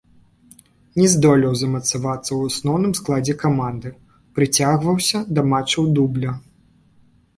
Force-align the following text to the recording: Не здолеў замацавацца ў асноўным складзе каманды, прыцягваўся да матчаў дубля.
Не 0.99 1.07
здолеў 1.15 1.51
замацавацца 1.59 2.23
ў 2.35 2.41
асноўным 2.53 2.93
складзе 3.01 3.35
каманды, 3.43 3.89
прыцягваўся 4.39 5.17
да 5.37 5.41
матчаў 5.55 5.83
дубля. 5.99 6.31